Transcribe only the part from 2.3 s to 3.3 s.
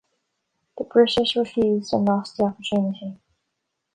the opportunity.